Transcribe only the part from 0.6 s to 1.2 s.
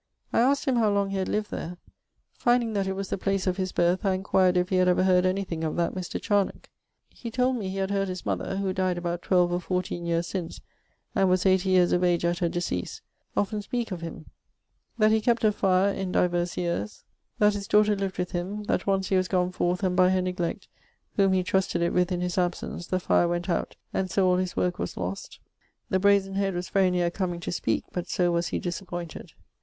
him how long he